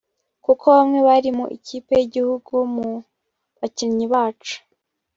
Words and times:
kuko 0.45 0.63
bamwe 0.77 0.99
bari 1.07 1.29
mu 1.37 1.45
ikipe 1.57 1.91
y’igihugu 1.99 2.53
mu 2.73 2.87
bakinnyi 3.59 4.05
bacu 4.13 4.57